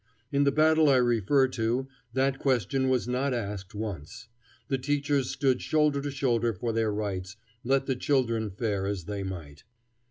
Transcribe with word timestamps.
In 0.31 0.45
the 0.45 0.51
battle 0.51 0.89
I 0.89 0.95
refer 0.95 1.47
to 1.49 1.87
that 2.13 2.39
question 2.39 2.89
was 2.89 3.07
not 3.07 3.35
asked 3.35 3.75
once. 3.75 4.29
The 4.67 4.79
teachers 4.79 5.29
stood 5.29 5.61
shoulder 5.61 6.01
to 6.01 6.09
shoulder 6.09 6.53
for 6.55 6.73
their 6.73 6.91
rights, 6.91 7.37
let 7.63 7.85
the 7.85 7.95
children 7.95 8.49
fare 8.49 8.87
as 8.87 9.03
they 9.03 9.21
might. 9.21 9.63